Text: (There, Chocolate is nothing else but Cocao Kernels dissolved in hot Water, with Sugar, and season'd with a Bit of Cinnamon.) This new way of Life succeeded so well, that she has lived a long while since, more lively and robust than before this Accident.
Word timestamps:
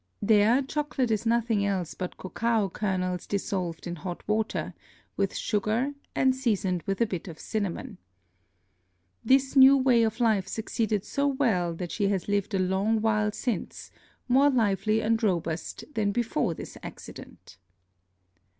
(There, 0.23 0.63
Chocolate 0.63 1.11
is 1.11 1.27
nothing 1.27 1.63
else 1.63 1.93
but 1.93 2.17
Cocao 2.17 2.69
Kernels 2.73 3.27
dissolved 3.27 3.85
in 3.85 3.97
hot 3.97 4.27
Water, 4.27 4.73
with 5.15 5.35
Sugar, 5.35 5.93
and 6.15 6.35
season'd 6.35 6.81
with 6.87 7.01
a 7.01 7.05
Bit 7.05 7.27
of 7.27 7.39
Cinnamon.) 7.39 7.99
This 9.23 9.55
new 9.55 9.77
way 9.77 10.01
of 10.01 10.19
Life 10.19 10.47
succeeded 10.47 11.05
so 11.05 11.27
well, 11.27 11.75
that 11.75 11.91
she 11.91 12.07
has 12.07 12.27
lived 12.27 12.55
a 12.55 12.57
long 12.59 12.99
while 12.99 13.31
since, 13.31 13.91
more 14.27 14.49
lively 14.49 15.01
and 15.03 15.21
robust 15.21 15.83
than 15.93 16.11
before 16.11 16.55
this 16.55 16.79
Accident. 16.81 17.57